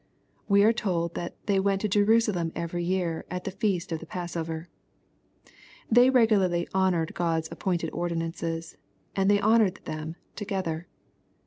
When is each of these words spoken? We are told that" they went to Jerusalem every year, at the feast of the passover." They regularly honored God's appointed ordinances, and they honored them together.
We 0.47 0.63
are 0.63 0.73
told 0.73 1.13
that" 1.13 1.35
they 1.45 1.59
went 1.59 1.81
to 1.81 1.87
Jerusalem 1.87 2.51
every 2.55 2.83
year, 2.83 3.23
at 3.29 3.43
the 3.43 3.51
feast 3.51 3.91
of 3.91 3.99
the 3.99 4.07
passover." 4.07 4.67
They 5.91 6.09
regularly 6.09 6.67
honored 6.73 7.13
God's 7.13 7.49
appointed 7.51 7.91
ordinances, 7.93 8.77
and 9.15 9.29
they 9.29 9.39
honored 9.39 9.75
them 9.85 10.15
together. 10.35 10.87